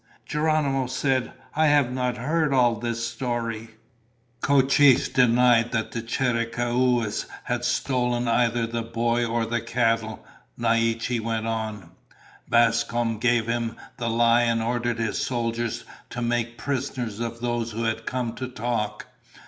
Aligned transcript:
Geronimo 0.25 0.87
said, 0.87 1.31
"I 1.55 1.67
have 1.67 1.91
not 1.93 2.17
heard 2.17 2.51
all 2.55 2.73
this 2.73 3.07
story." 3.07 3.69
"Cochise 4.41 5.07
denied 5.09 5.71
that 5.73 5.91
Chiricahuas 5.91 7.27
had 7.43 7.63
stolen 7.63 8.27
either 8.27 8.65
the 8.65 8.81
boy 8.81 9.23
or 9.27 9.45
the 9.45 9.61
cattle," 9.61 10.25
Naiche 10.57 11.19
went 11.21 11.45
on. 11.45 11.91
"Bascom 12.49 13.19
gave 13.19 13.45
him 13.45 13.75
the 13.97 14.09
lie 14.09 14.41
and 14.41 14.63
ordered 14.63 14.97
his 14.97 15.19
soldiers 15.21 15.83
to 16.09 16.19
make 16.23 16.57
prisoners 16.57 17.19
of 17.19 17.39
those 17.39 17.69
who 17.73 17.83
had 17.83 18.07
come 18.07 18.33
to 18.37 18.47
talk. 18.47 19.05